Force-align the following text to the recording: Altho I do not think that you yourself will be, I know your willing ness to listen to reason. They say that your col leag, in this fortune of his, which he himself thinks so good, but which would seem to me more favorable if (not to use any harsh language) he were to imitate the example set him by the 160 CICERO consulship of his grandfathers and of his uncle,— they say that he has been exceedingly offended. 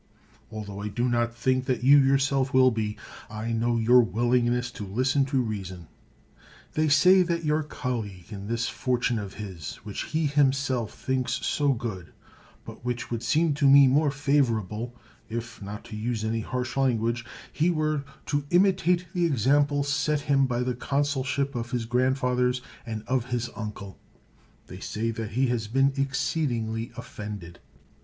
Altho 0.51 0.79
I 0.81 0.87
do 0.87 1.07
not 1.07 1.35
think 1.35 1.65
that 1.65 1.83
you 1.83 1.99
yourself 1.99 2.55
will 2.55 2.71
be, 2.71 2.97
I 3.29 3.51
know 3.51 3.77
your 3.77 3.99
willing 4.01 4.45
ness 4.51 4.71
to 4.71 4.83
listen 4.83 5.25
to 5.25 5.39
reason. 5.43 5.89
They 6.73 6.89
say 6.89 7.21
that 7.21 7.45
your 7.45 7.61
col 7.61 7.99
leag, 7.99 8.33
in 8.33 8.47
this 8.47 8.67
fortune 8.67 9.19
of 9.19 9.35
his, 9.35 9.75
which 9.83 10.05
he 10.05 10.25
himself 10.25 10.91
thinks 10.95 11.33
so 11.33 11.73
good, 11.73 12.13
but 12.65 12.83
which 12.83 13.11
would 13.11 13.21
seem 13.21 13.53
to 13.53 13.69
me 13.69 13.85
more 13.85 14.09
favorable 14.09 14.95
if 15.29 15.61
(not 15.61 15.83
to 15.85 15.95
use 15.95 16.23
any 16.23 16.41
harsh 16.41 16.75
language) 16.75 17.23
he 17.53 17.69
were 17.69 18.03
to 18.25 18.43
imitate 18.49 19.05
the 19.13 19.25
example 19.27 19.83
set 19.83 20.21
him 20.21 20.47
by 20.47 20.61
the 20.61 20.71
160 20.73 20.81
CICERO 20.81 20.89
consulship 20.89 21.53
of 21.55 21.69
his 21.69 21.85
grandfathers 21.85 22.63
and 22.87 23.03
of 23.05 23.27
his 23.29 23.51
uncle,— 23.55 23.99
they 24.65 24.79
say 24.79 25.11
that 25.11 25.33
he 25.33 25.45
has 25.49 25.67
been 25.67 25.93
exceedingly 25.95 26.91
offended. 26.97 27.59